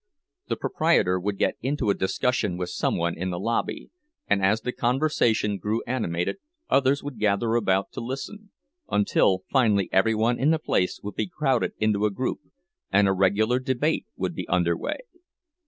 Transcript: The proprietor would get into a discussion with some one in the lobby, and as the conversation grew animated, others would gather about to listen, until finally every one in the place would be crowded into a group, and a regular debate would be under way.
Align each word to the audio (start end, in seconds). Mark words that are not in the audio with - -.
The 0.47 0.55
proprietor 0.55 1.19
would 1.19 1.37
get 1.37 1.57
into 1.61 1.91
a 1.91 1.93
discussion 1.93 2.57
with 2.57 2.71
some 2.71 2.97
one 2.97 3.15
in 3.15 3.29
the 3.29 3.37
lobby, 3.39 3.91
and 4.27 4.43
as 4.43 4.61
the 4.61 4.71
conversation 4.71 5.59
grew 5.59 5.83
animated, 5.85 6.37
others 6.71 7.03
would 7.03 7.19
gather 7.19 7.53
about 7.53 7.91
to 7.91 8.01
listen, 8.01 8.49
until 8.89 9.43
finally 9.51 9.89
every 9.91 10.15
one 10.15 10.39
in 10.39 10.49
the 10.49 10.57
place 10.57 10.99
would 11.03 11.13
be 11.13 11.27
crowded 11.27 11.73
into 11.77 12.07
a 12.07 12.09
group, 12.09 12.39
and 12.91 13.07
a 13.07 13.13
regular 13.13 13.59
debate 13.59 14.07
would 14.17 14.33
be 14.33 14.47
under 14.47 14.75
way. 14.75 15.01